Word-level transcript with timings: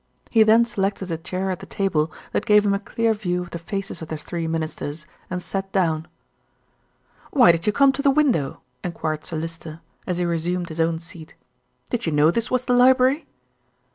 He 0.31 0.41
then 0.41 0.65
selected 0.65 1.11
a 1.11 1.17
chair 1.19 1.51
at 1.51 1.59
the 1.59 1.67
table 1.67 2.11
that 2.31 2.47
gave 2.47 2.65
him 2.65 2.73
a 2.73 2.79
clear 2.79 3.13
view 3.13 3.43
of 3.43 3.51
the 3.51 3.59
faces 3.59 4.01
of 4.01 4.07
the 4.07 4.17
three 4.17 4.47
Ministers, 4.47 5.05
and 5.29 5.43
sat 5.43 5.71
down. 5.71 6.07
"Why 7.29 7.51
did 7.51 7.67
you 7.67 7.71
come 7.71 7.91
to 7.91 8.01
the 8.01 8.09
window?" 8.09 8.61
enquired 8.83 9.25
Sir 9.25 9.37
Lyster, 9.37 9.79
as 10.07 10.17
he 10.17 10.25
resumed 10.25 10.69
his 10.69 10.81
own 10.81 10.97
seat. 10.97 11.35
"Did 11.91 12.07
you 12.07 12.11
know 12.13 12.31
this 12.31 12.49
was 12.49 12.65
the 12.65 12.73
library?" 12.73 13.27